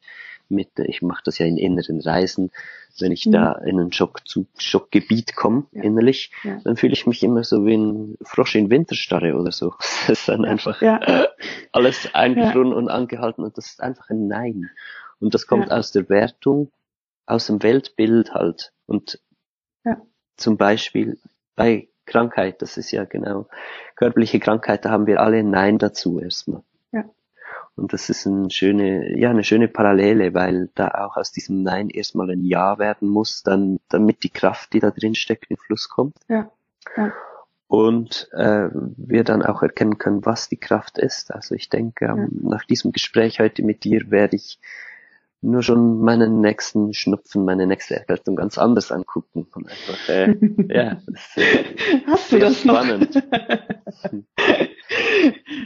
[0.50, 2.52] mit, ich mache das ja in inneren Reisen,
[3.00, 3.32] wenn ich Mhm.
[3.32, 4.22] da in ein Schock
[4.58, 5.84] Schockgebiet komme, Ja.
[5.84, 6.60] innerlich, Ja.
[6.64, 9.74] dann fühle ich mich immer so wie ein Frosch in Winterstarre oder so.
[10.08, 11.00] Das ist dann einfach ja,
[11.72, 14.70] alles eingefroren und angehalten und das ist einfach ein Nein.
[15.20, 16.72] Und das kommt aus der Wertung,
[17.26, 18.72] aus dem Weltbild halt.
[18.86, 19.20] Und
[20.38, 21.18] zum Beispiel
[21.56, 23.48] bei Krankheit, das ist ja genau
[23.96, 26.62] körperliche Krankheit, da haben wir alle ein Nein dazu erstmal.
[27.78, 31.90] Und das ist eine schöne, ja, eine schöne Parallele, weil da auch aus diesem Nein
[31.90, 35.88] erstmal ein Ja werden muss, dann, damit die Kraft, die da drin steckt, in Fluss
[35.88, 36.52] kommt ja,
[36.96, 37.14] ja,
[37.68, 41.34] und äh, wir dann auch erkennen können, was die Kraft ist.
[41.34, 44.60] Also ich denke, ähm, nach diesem Gespräch heute mit dir werde ich
[45.42, 49.48] nur schon meinen nächsten Schnupfen, meine nächste Erkältung ganz anders angucken.
[49.54, 50.36] Und einfach, äh,
[50.74, 51.76] ja, das ist äh,
[52.08, 52.84] Hast du das noch?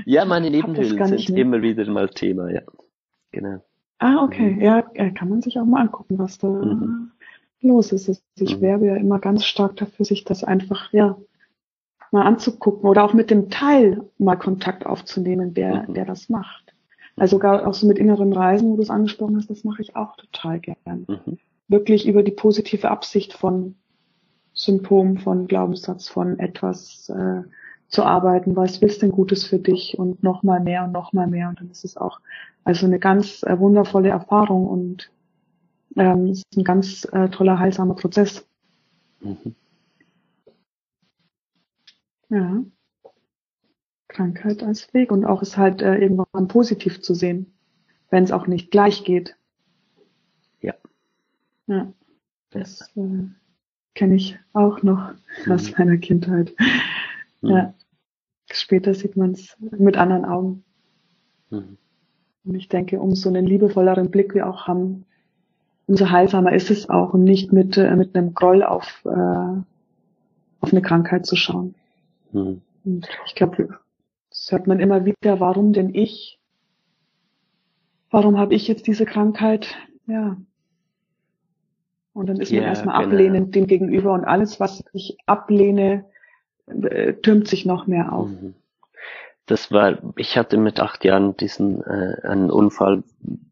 [0.06, 1.42] ja, meine Nebenhöhlen sind mehr.
[1.42, 2.62] immer wieder mal Thema, ja.
[3.32, 3.64] Genau.
[4.00, 4.56] Ah, okay.
[4.56, 4.62] Mhm.
[4.62, 7.12] Ja, äh, kann man sich auch mal angucken, was da Mhm.
[7.62, 8.10] los ist.
[8.10, 8.62] Also Ich Mhm.
[8.62, 11.18] werbe ja immer ganz stark dafür, sich das einfach, ja,
[12.12, 15.94] mal anzugucken oder auch mit dem Teil mal Kontakt aufzunehmen, der, Mhm.
[15.94, 16.74] der das macht.
[17.16, 19.96] Also sogar auch so mit inneren Reisen, wo du es angesprochen hast, das mache ich
[19.96, 21.06] auch total gern.
[21.08, 21.38] Mhm.
[21.68, 23.76] Wirklich über die positive Absicht von
[24.54, 27.44] Symptom, von Glaubenssatz, von etwas äh,
[27.92, 31.28] zu arbeiten, was willst denn Gutes für dich und noch mal mehr und noch mal
[31.28, 32.20] mehr und dann ist es auch
[32.64, 35.12] also eine ganz äh, wundervolle Erfahrung und
[35.98, 38.48] ähm, es ist ein ganz äh, toller heilsamer Prozess.
[39.20, 39.56] Mhm.
[42.30, 42.64] Ja.
[44.08, 47.54] Krankheit als Weg und auch es halt äh, irgendwann positiv zu sehen,
[48.10, 49.36] wenn es auch nicht gleich geht.
[50.62, 50.74] Ja.
[51.68, 51.92] Ja,
[52.52, 53.28] das äh,
[53.96, 55.14] kenne ich auch noch
[55.46, 55.52] mhm.
[55.52, 56.54] aus meiner Kindheit.
[57.42, 57.50] Mhm.
[57.50, 57.74] Ja.
[58.54, 60.64] Später sieht man es mit anderen Augen.
[61.50, 61.78] Mhm.
[62.44, 65.06] Und ich denke, umso einen liebevolleren Blick wir auch haben,
[65.88, 70.72] umso heilsamer ist es auch und nicht mit, äh, mit einem Groll auf, äh, auf
[70.72, 71.76] eine Krankheit zu schauen.
[72.32, 72.62] Mhm.
[72.84, 73.80] Und ich glaube,
[74.30, 76.40] das hört man immer wieder, warum denn ich?
[78.10, 79.76] Warum habe ich jetzt diese Krankheit?
[80.08, 80.38] Ja.
[82.14, 83.14] Und dann ist man ja, erstmal genau.
[83.14, 86.06] ablehnend dem gegenüber und alles, was ich ablehne,
[86.72, 88.30] äh, türmt sich noch mehr auf.
[88.30, 88.56] Mhm.
[89.46, 93.04] Das war, ich hatte mit acht Jahren diesen äh, einen Unfall,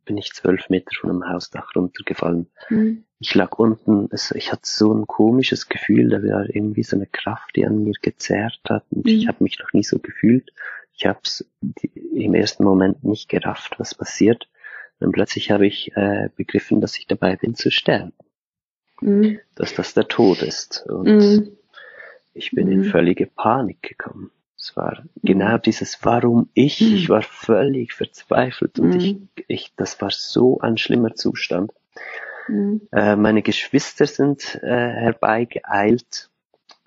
[0.06, 2.48] bin ich zwölf Meter von einem Hausdach runtergefallen.
[2.70, 3.04] Mhm.
[3.20, 7.08] Ich lag unten, es, ich hatte so ein komisches Gefühl, da war irgendwie so eine
[7.08, 9.12] Kraft, die an mir gezerrt hat und mhm.
[9.12, 10.52] ich habe mich noch nie so gefühlt.
[10.94, 11.50] Ich habe es
[11.94, 14.48] im ersten Moment nicht gerafft, was passiert.
[15.00, 18.14] Und plötzlich habe ich äh, begriffen, dass ich dabei bin zu sterben.
[19.02, 19.40] Mhm.
[19.56, 20.86] Dass das der Tod ist.
[20.88, 21.58] Und mhm.
[22.34, 22.86] Ich bin in mhm.
[22.86, 24.32] völlige Panik gekommen.
[24.58, 25.62] Es war genau mhm.
[25.62, 26.82] dieses Warum ich.
[26.82, 31.72] Ich war völlig verzweifelt und ich, ich, das war so ein schlimmer Zustand.
[32.92, 36.30] Äh, meine Geschwister sind äh, herbeigeeilt.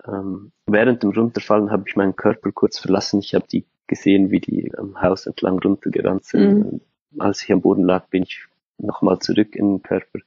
[0.05, 3.19] Ähm, während dem Runterfallen habe ich meinen Körper kurz verlassen.
[3.19, 6.73] Ich habe die gesehen, wie die am Haus entlang runtergerannt sind.
[6.73, 6.81] Mhm.
[7.19, 8.45] Als ich am Boden lag, bin ich
[8.77, 10.19] nochmal zurück in den Körper.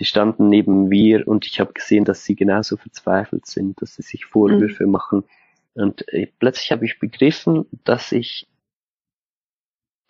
[0.00, 4.02] Die standen neben mir und ich habe gesehen, dass sie genauso verzweifelt sind, dass sie
[4.02, 4.92] sich Vorwürfe mhm.
[4.92, 5.24] machen.
[5.74, 8.48] Und äh, plötzlich habe ich begriffen, dass ich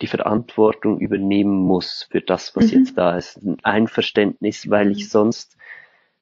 [0.00, 2.79] die Verantwortung übernehmen muss für das, was mhm.
[2.79, 3.42] jetzt da ist.
[3.42, 5.57] Ein Einverständnis, weil ich sonst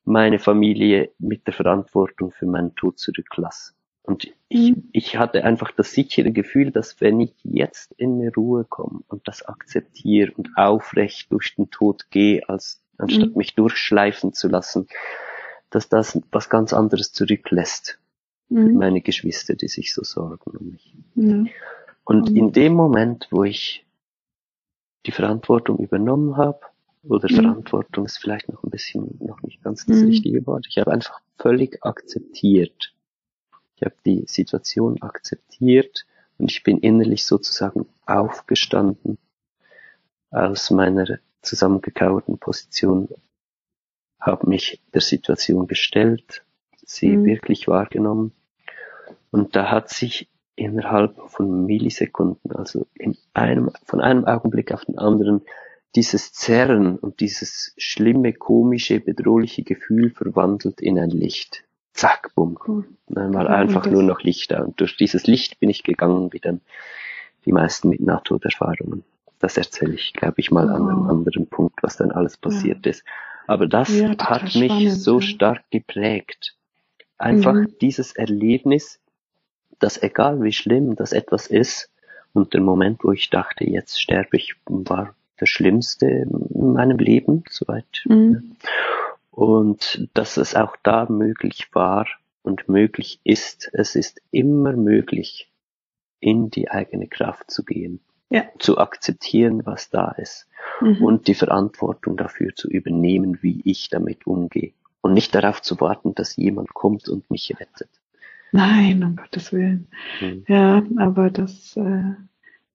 [0.05, 3.75] meine Familie mit der Verantwortung für meinen Tod zurücklasse.
[4.03, 4.89] Und ich, mhm.
[4.93, 9.29] ich hatte einfach das sichere Gefühl, dass wenn ich jetzt in eine Ruhe komme und
[9.29, 13.37] das akzeptiere und aufrecht durch den Tod gehe, als anstatt mhm.
[13.37, 14.89] mich durchschleifen zu lassen,
[15.71, 17.99] dass das was ganz anderes zurücklässt.
[18.49, 18.77] Mhm.
[18.77, 20.95] Meine Geschwister, die sich so sorgen um mich.
[21.15, 21.49] Mhm.
[22.05, 23.87] Und in dem Moment, wo ich
[25.07, 26.61] die Verantwortung übernommen habe,
[27.05, 27.37] oder mhm.
[27.37, 30.09] Verantwortung ist vielleicht noch ein bisschen, noch nicht ganz das mhm.
[30.09, 32.95] richtige Wort, ich habe einfach völlig akzeptiert,
[33.77, 36.07] ich habe die Situation akzeptiert
[36.39, 39.19] und ich bin innerlich sozusagen aufgestanden
[40.31, 43.09] aus meiner zusammengekauerten Position,
[44.21, 46.45] habe mich der Situation gestellt,
[46.85, 47.25] sie mhm.
[47.25, 48.33] wirklich wahrgenommen
[49.31, 54.99] und da hat sich innerhalb von Millisekunden, also in einem, von einem Augenblick auf den
[54.99, 55.43] anderen,
[55.95, 61.65] dieses Zerren und dieses schlimme, komische, bedrohliche Gefühl verwandelt in ein Licht
[61.99, 62.59] zack, bumm.
[62.67, 62.89] Cool.
[63.09, 64.63] Dann war einfach nur noch Licht da.
[64.63, 66.61] Und durch dieses Licht bin ich gegangen, wie dann
[67.45, 69.05] die meisten mit Nahtoderfahrungen.
[69.39, 70.75] Das erzähle ich, glaube ich, mal oh.
[70.75, 72.91] an einem anderen Punkt, was dann alles passiert ja.
[72.91, 73.05] ist.
[73.47, 76.55] Aber das ja, hat mich spannend, so stark geprägt.
[77.17, 77.75] Einfach mhm.
[77.81, 79.01] dieses Erlebnis,
[79.79, 81.91] dass egal wie schlimm das etwas ist,
[82.35, 87.43] und der Moment, wo ich dachte, jetzt sterbe ich, war der schlimmste in meinem Leben,
[87.49, 88.05] soweit.
[88.05, 88.57] Mhm
[89.39, 92.09] und dass es auch da möglich war
[92.43, 93.71] und möglich ist.
[93.73, 95.49] Es ist immer möglich,
[96.19, 98.45] in die eigene Kraft zu gehen, ja.
[98.59, 100.47] zu akzeptieren, was da ist
[100.81, 101.03] mhm.
[101.03, 106.15] und die Verantwortung dafür zu übernehmen, wie ich damit umgehe und nicht darauf zu warten,
[106.15, 107.89] dass jemand kommt und mich rettet.
[108.53, 109.89] Nein, um Gottes Willen.
[110.21, 110.45] Mhm.
[110.49, 112.15] Ja, aber das, äh,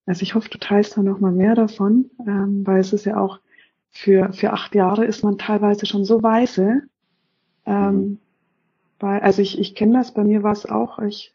[0.06, 3.16] also ich hoffe, du teilst da noch mal mehr davon, ähm, weil es ist ja
[3.16, 3.40] auch
[3.90, 6.82] für, für acht Jahre ist man teilweise schon so weise.
[7.66, 8.18] Ähm, mhm.
[9.00, 11.32] weil, also ich, ich kenne das, bei mir war es auch, ich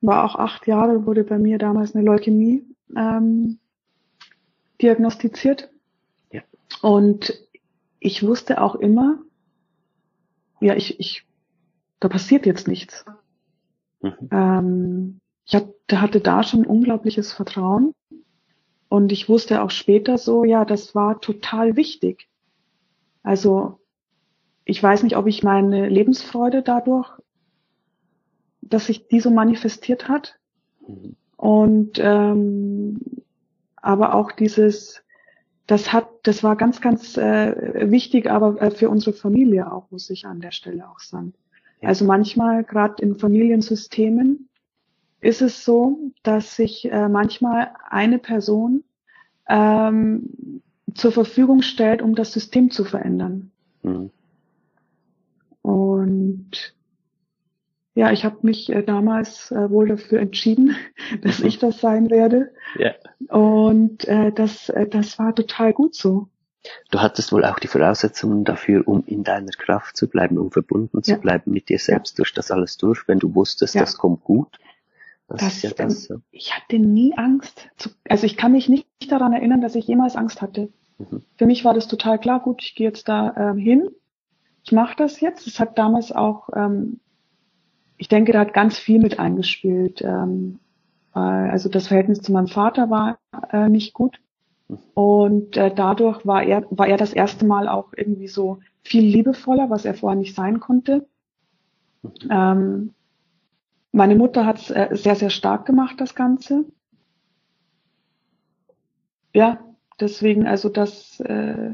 [0.00, 2.64] war auch acht Jahre, wurde bei mir damals eine Leukämie
[2.96, 3.58] ähm,
[4.80, 5.70] diagnostiziert.
[6.30, 6.42] Ja.
[6.82, 7.32] Und
[8.00, 9.18] ich wusste auch immer,
[10.60, 11.26] ja, ich, ich,
[12.00, 13.04] da passiert jetzt nichts.
[14.02, 14.28] Mhm.
[14.30, 17.94] Ähm, ich hatte, hatte da schon unglaubliches Vertrauen
[18.88, 22.28] und ich wusste auch später so, ja, das war total wichtig.
[23.22, 23.80] Also
[24.64, 27.10] ich weiß nicht, ob ich meine Lebensfreude dadurch,
[28.60, 30.38] dass sich die so manifestiert hat.
[30.86, 31.16] Mhm.
[31.36, 33.00] Und ähm,
[33.76, 35.02] aber auch dieses,
[35.66, 40.08] das hat, das war ganz, ganz äh, wichtig, aber äh, für unsere Familie auch, muss
[40.10, 41.34] ich an der Stelle auch sagen.
[41.80, 41.88] Ja.
[41.88, 44.48] Also manchmal, gerade in Familiensystemen,
[45.20, 48.84] ist es so, dass sich äh, manchmal eine Person
[49.48, 50.62] ähm,
[50.94, 53.50] zur Verfügung stellt, um das System zu verändern.
[53.82, 54.10] Mhm.
[55.62, 56.74] Und
[57.94, 60.76] ja, ich habe mich äh, damals äh, wohl dafür entschieden,
[61.22, 61.46] dass mhm.
[61.46, 62.52] ich das sein werde.
[62.78, 62.94] Ja.
[63.28, 66.28] Und äh, das, äh, das war total gut so.
[66.90, 71.02] Du hattest wohl auch die Voraussetzungen dafür, um in deiner Kraft zu bleiben, um verbunden
[71.02, 71.18] zu Ja.
[71.18, 73.82] bleiben mit dir selbst durch das alles durch, wenn du wusstest, Ja.
[73.82, 74.58] das kommt gut.
[75.28, 76.04] Das, Das, ist ja das.
[76.04, 76.16] so.
[76.30, 77.68] Ich hatte nie Angst.
[77.76, 80.70] Zu, also ich kann mich nicht daran erinnern, dass ich jemals Angst hatte.
[80.98, 81.22] Mhm.
[81.36, 83.88] Für mich war das total klar, gut, ich gehe jetzt da ähm, hin.
[84.64, 85.46] Ich mache das jetzt.
[85.46, 87.00] Es hat damals auch, ähm,
[88.04, 90.02] ich denke, da hat ganz viel mit eingespielt.
[90.02, 90.58] Ähm,
[91.14, 93.18] äh, also das Verhältnis zu meinem Vater war
[93.50, 94.20] äh, nicht gut.
[94.92, 99.70] Und äh, dadurch war er, war er das erste Mal auch irgendwie so viel liebevoller,
[99.70, 101.08] was er vorher nicht sein konnte.
[102.28, 102.92] Ähm,
[103.90, 106.66] meine Mutter hat es äh, sehr, sehr stark gemacht, das Ganze.
[109.32, 109.60] Ja,
[109.98, 111.72] deswegen, also das, äh,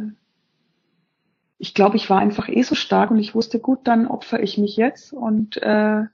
[1.59, 4.59] ich glaube, ich war einfach eh so stark und ich wusste, gut, dann opfer ich
[4.59, 6.05] mich jetzt und äh,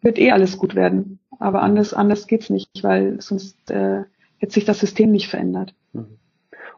[0.00, 1.18] wird eh alles gut werden.
[1.38, 4.02] Aber anders, anders geht's nicht, weil sonst äh,
[4.38, 5.74] hätte sich das System nicht verändert.
[5.92, 6.18] Mhm.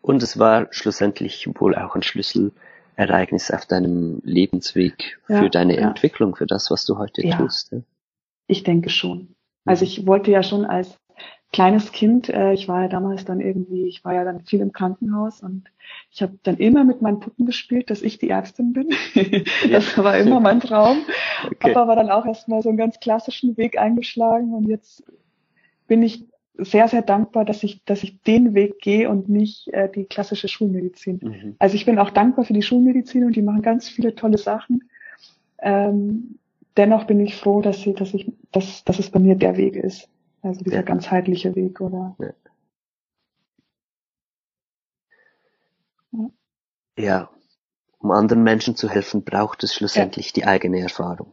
[0.02, 5.88] Und es war schlussendlich wohl auch ein Schlüsselereignis auf deinem Lebensweg Ja, für deine ja.
[5.88, 7.36] Entwicklung, für das, was du heute Ja.
[7.36, 7.72] tust.
[7.72, 7.80] Ja?
[8.46, 9.34] Ich denke schon.
[9.66, 10.96] Also ich wollte ja schon als
[11.52, 14.72] kleines Kind, äh, ich war ja damals dann irgendwie, ich war ja dann viel im
[14.72, 15.64] Krankenhaus und
[16.12, 18.90] ich habe dann immer mit meinen Puppen gespielt, dass ich die Ärztin bin.
[19.70, 20.98] das war immer mein Traum.
[21.44, 21.72] Okay.
[21.72, 25.02] Papa war dann auch erstmal so einen ganz klassischen Weg eingeschlagen und jetzt
[25.88, 26.24] bin ich
[26.56, 30.46] sehr, sehr dankbar, dass ich, dass ich den Weg gehe und nicht äh, die klassische
[30.46, 31.20] Schulmedizin.
[31.22, 31.56] Mhm.
[31.58, 34.84] Also ich bin auch dankbar für die Schulmedizin und die machen ganz viele tolle Sachen.
[35.58, 36.38] Ähm,
[36.76, 39.74] dennoch bin ich froh, dass sie, dass ich, dass, dass es bei mir der Weg
[39.74, 40.08] ist.
[40.42, 40.82] Also dieser Ja.
[40.82, 42.16] ganzheitliche Weg, oder?
[46.96, 47.30] Ja,
[47.98, 51.32] um anderen Menschen zu helfen, braucht es schlussendlich die eigene Erfahrung.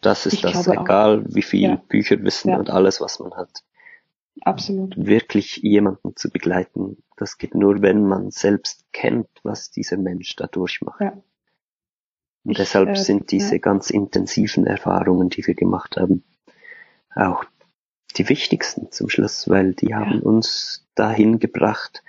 [0.00, 0.84] Das ist Ich das, glaube auch.
[0.84, 1.76] egal wie viel Ja.
[1.88, 2.58] Bücherwissen Ja.
[2.58, 3.64] und alles, was man hat.
[4.42, 4.94] Absolut.
[4.96, 10.46] Wirklich jemanden zu begleiten, das geht nur, wenn man selbst kennt, was dieser Mensch da
[10.46, 11.00] durchmacht.
[11.00, 11.12] Ja.
[12.44, 13.60] Und Ich, deshalb äh, sind diese ja.
[13.60, 16.24] ganz intensiven Erfahrungen, die wir gemacht haben,
[17.14, 17.44] auch
[18.16, 22.02] die wichtigsten zum Schluss, weil die haben uns dahin gebracht,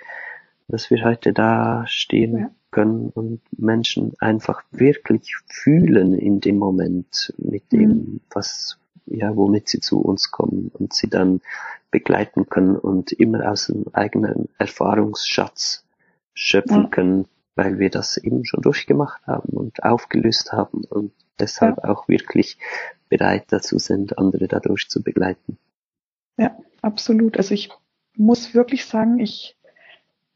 [0.67, 2.51] dass wir heute da stehen Ja.
[2.71, 8.21] können und Menschen einfach wirklich fühlen in dem Moment mit dem, Mhm.
[8.31, 11.41] was, ja, womit sie zu uns kommen und sie dann
[11.91, 15.85] begleiten können und immer aus dem eigenen Erfahrungsschatz
[16.33, 16.89] schöpfen Ja.
[16.89, 22.57] können, weil wir das eben schon durchgemacht haben und aufgelöst haben und deshalb auch wirklich
[23.09, 25.57] bereit dazu sind, andere dadurch zu begleiten.
[26.37, 27.37] Ja, absolut.
[27.37, 27.69] Also ich
[28.17, 29.57] muss wirklich sagen, ich,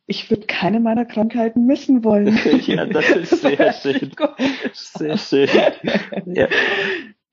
[0.08, 2.38] ich würde keine meiner Krankheiten missen wollen.
[2.66, 4.12] Ja, das ist sehr schön.
[4.74, 5.50] Sehr schön.
[6.26, 6.48] Ja.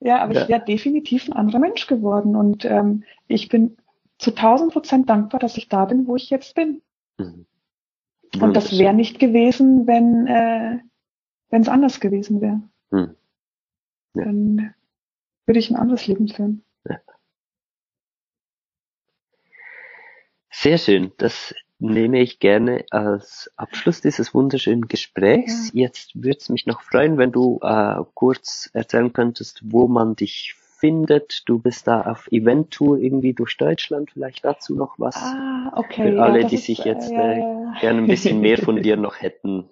[0.00, 0.42] Ja, aber Ja.
[0.42, 3.76] ich wäre definitiv ein anderer Mensch geworden und ähm, ich bin
[4.18, 6.82] zu 1000 Prozent dankbar, dass ich da bin, wo ich jetzt bin.
[7.18, 7.46] Mhm.
[8.40, 10.78] Und das wäre nicht gewesen, wenn äh,
[11.50, 12.60] wenn es anders gewesen wäre.
[12.90, 13.14] Hm.
[14.14, 14.24] Ja.
[14.24, 14.74] Dann
[15.46, 16.62] würde ich ein anderes Leben führen.
[20.58, 21.12] Sehr schön.
[21.18, 25.70] Das nehme ich gerne als Abschluss dieses wunderschönen Gesprächs.
[25.74, 30.54] Jetzt würde es mich noch freuen, wenn du äh, kurz erzählen könntest, wo man dich
[30.78, 31.42] findet.
[31.44, 34.12] Du bist da auf Eventtour irgendwie durch Deutschland.
[34.12, 36.12] Vielleicht dazu noch was Ah, okay.
[36.12, 37.74] für alle, das die ist, sich jetzt ja, äh, ja, ja.
[37.80, 39.68] gerne ein bisschen mehr von dir noch hätten.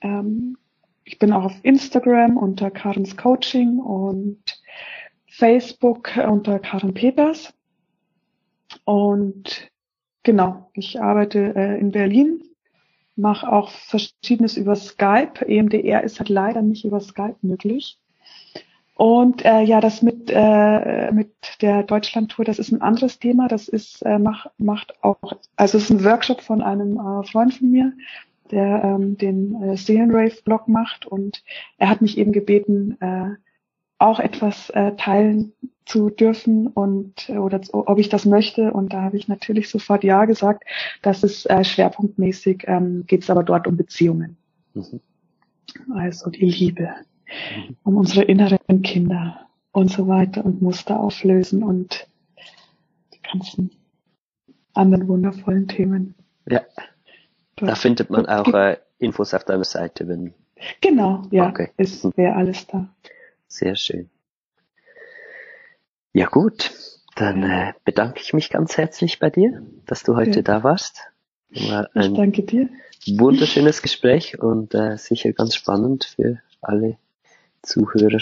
[0.00, 0.56] Ähm,
[1.04, 4.42] ich bin auch auf Instagram unter Karens Coaching und
[5.26, 7.52] Facebook unter Karen Peters.
[8.84, 9.70] Und
[10.22, 12.42] genau, ich arbeite äh, in Berlin,
[13.16, 15.46] mache auch Verschiedenes über Skype.
[15.46, 17.98] EMDR ist halt leider nicht über Skype möglich.
[18.96, 21.30] Und äh, ja, das mit äh, mit
[21.60, 23.46] der Deutschlandtour, das ist ein anderes Thema.
[23.46, 27.52] Das ist äh, mach, macht auch, also es ist ein Workshop von einem äh, Freund
[27.52, 27.92] von mir,
[28.50, 31.42] der ähm, den äh, Seelenrave-Blog macht und
[31.76, 33.34] er hat mich eben gebeten, äh,
[33.98, 35.52] auch etwas äh, teilen
[35.84, 40.04] zu dürfen und äh, oder ob ich das möchte und da habe ich natürlich sofort
[40.04, 40.64] ja gesagt.
[41.02, 44.38] Das ist äh, schwerpunktmäßig ähm, geht es aber dort um Beziehungen,
[44.72, 45.00] Mhm.
[45.94, 46.94] also die Liebe,
[47.84, 52.06] um unsere inneren Kinder und so weiter und Muster auflösen und
[53.14, 53.70] die ganzen
[54.74, 56.14] anderen wundervollen Themen.
[56.48, 56.62] Ja,
[57.56, 60.34] da findet man auch äh, Infos auf deiner Seite, wenn
[60.80, 61.70] Genau, ja, Okay.
[61.76, 62.88] ist wäre alles da.
[63.48, 64.08] Sehr schön.
[66.12, 66.72] Ja gut,
[67.14, 70.42] dann äh, bedanke ich mich ganz herzlich bei dir, dass du heute Ja.
[70.42, 71.02] da warst.
[71.50, 72.68] War Ich danke dir.
[73.06, 76.96] wunderschönes Gespräch und äh, sicher ganz spannend für alle
[77.66, 78.20] Zuhörer.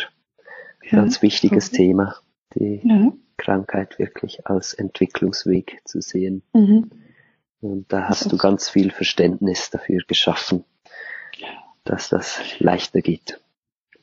[0.82, 1.76] Ja, Ganz wichtiges okay.
[1.76, 2.16] Thema,
[2.54, 3.12] die ja.
[3.36, 6.42] Krankheit wirklich als Entwicklungsweg zu sehen.
[6.52, 6.90] Mhm.
[7.60, 10.64] Und da hast du ganz viel Verständnis dafür geschaffen,
[11.84, 13.40] dass das leichter geht.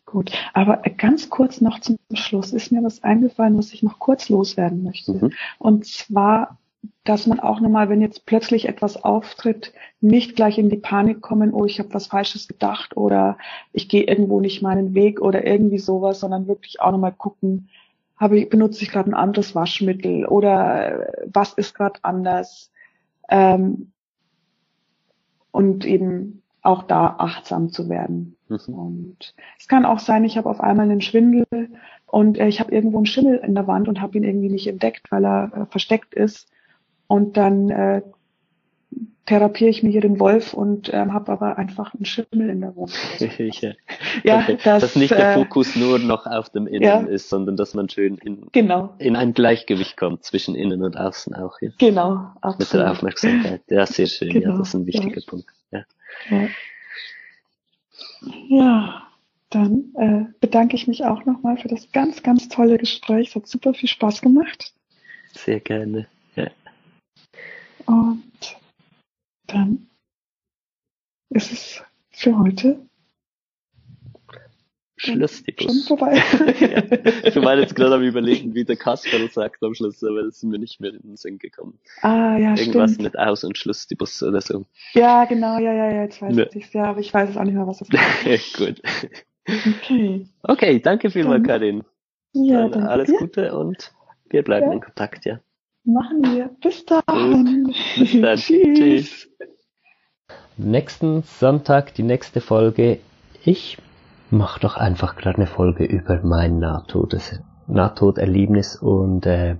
[0.06, 4.28] Gut, aber ganz kurz noch zum Schluss ist mir was eingefallen, was ich noch kurz
[4.30, 5.14] loswerden möchte.
[5.14, 5.34] Mhm.
[5.58, 6.58] Und zwar,
[7.04, 11.54] dass man auch nochmal, wenn jetzt plötzlich etwas auftritt, nicht gleich in die Panik kommen,
[11.54, 13.38] oh, ich habe was Falsches gedacht oder
[13.74, 17.70] ich gehe irgendwo nicht meinen Weg oder irgendwie sowas, sondern wirklich auch nochmal gucken,
[18.18, 22.72] habe ich, benutze ich gerade ein anderes Waschmittel oder was ist gerade anders?
[23.30, 23.92] Ähm,
[25.52, 28.36] und eben auch da achtsam zu werden.
[28.48, 28.74] Mhm.
[28.74, 31.46] Und es kann auch sein, ich habe auf einmal einen Schwindel
[32.06, 34.68] und äh, ich habe irgendwo einen Schimmel in der Wand und habe ihn irgendwie nicht
[34.68, 36.50] entdeckt, weil er äh, versteckt ist.
[37.12, 38.02] Und dann äh,
[39.26, 42.74] therapiere ich mir hier den Wolf und ähm, habe aber einfach einen Schimmel in der
[42.74, 42.96] Wohnung.
[43.20, 43.74] ja,
[44.24, 44.58] ja okay.
[44.64, 47.02] das, dass nicht der äh, Fokus nur noch auf dem Innen ja.
[47.02, 48.96] ist, sondern dass man schön in, genau.
[48.98, 51.60] in ein Gleichgewicht kommt zwischen Innen und Außen auch.
[51.60, 51.72] Ja.
[51.80, 52.60] Genau, absolut.
[52.60, 53.62] Mit der Aufmerksamkeit.
[53.70, 54.30] Ja, sehr schön.
[54.30, 54.52] Genau.
[54.52, 55.28] Ja, das ist ein wichtiger ja.
[55.28, 55.48] Punkt.
[55.72, 55.84] Ja.
[56.30, 56.48] ja.
[58.48, 59.08] Ja,
[59.50, 63.28] dann äh, bedanke ich mich auch nochmal für das ganz, ganz tolle Gespräch.
[63.28, 64.72] Es hat super viel Spaß gemacht.
[65.34, 66.08] Sehr gerne.
[66.38, 66.48] Ja.
[67.92, 68.58] Und
[69.48, 69.88] dann
[71.30, 72.80] ist es für heute
[74.96, 75.44] Schluss.
[75.60, 76.16] Schon vorbei.
[76.60, 76.84] ja.
[77.28, 80.44] Ich war jetzt gerade am überlegen, wie der Kasperl sagt am Schluss, aber das ist
[80.44, 81.80] mir nicht mehr in den Sinn gekommen.
[82.02, 83.14] Ah, ja, Irgendwas stimmt.
[83.14, 84.66] mit Aus- und Schluss die Bus oder so.
[84.94, 86.46] Ja, genau, ja, ja, ja, jetzt weiß ja.
[86.54, 87.90] ich ja, aber ich weiß es auch nicht mehr, was das
[88.26, 88.58] ist.
[88.58, 88.82] Gut.
[89.48, 90.28] Okay.
[90.44, 91.84] Okay, danke vielmals, Karin.
[92.34, 93.18] Ja, dann alles dir.
[93.18, 93.92] Gute und
[94.30, 94.74] wir bleiben ja.
[94.74, 95.42] in Kontakt, ja.
[95.84, 96.50] Machen wir.
[96.62, 97.74] Bis dann.
[97.98, 98.38] Bis dann.
[98.38, 98.78] Tschüss.
[98.78, 99.30] Tschüss.
[100.58, 103.00] Nächsten Sonntag die nächste Folge.
[103.44, 103.80] Ich
[104.30, 109.56] mach doch einfach gerade eine Folge über mein Nahtodes, Nahtoderlebnis und äh,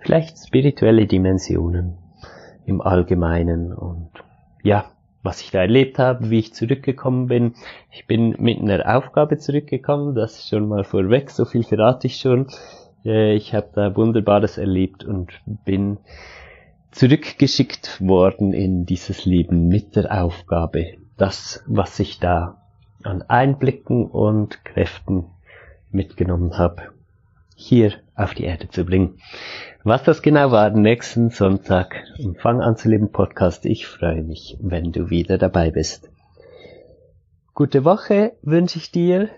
[0.00, 1.96] vielleicht spirituelle Dimensionen
[2.66, 4.10] im Allgemeinen und
[4.62, 4.92] ja,
[5.22, 7.54] was ich da erlebt habe, wie ich zurückgekommen bin.
[7.90, 12.16] Ich bin mit einer Aufgabe zurückgekommen, das ist schon mal vorweg, so viel verrate ich
[12.16, 12.48] schon.
[13.08, 15.32] Äh, ich habe da Wunderbares erlebt und
[15.64, 15.98] bin
[16.90, 22.62] zurückgeschickt worden in dieses Leben mit der Aufgabe, das, was ich da
[23.02, 25.26] an Einblicken und Kräften
[25.90, 26.82] mitgenommen habe,
[27.54, 29.18] hier auf die Erde zu bringen.
[29.84, 33.64] Was das genau war, nächsten Sonntag im Fang an zu leben Podcast.
[33.64, 36.10] Ich freue mich, wenn du wieder dabei bist.
[37.54, 39.30] Gute Woche wünsche ich dir.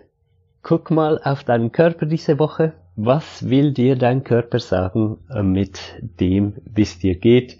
[0.62, 2.72] Guck mal auf deinen Körper diese Woche.
[3.02, 7.56] Was will dir dein Körper sagen mit dem, wie es dir geht?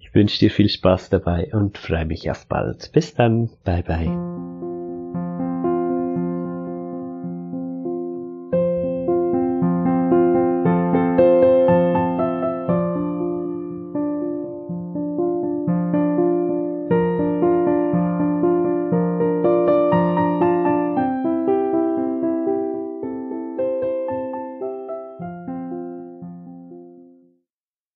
[0.00, 2.90] Ich wünsche dir viel Spaß dabei und freue mich auf bald.
[2.92, 3.50] Bis dann.
[3.64, 4.77] Bye bye.